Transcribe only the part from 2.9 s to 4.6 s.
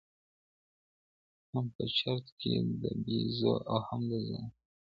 بيزو او هم د ځان وو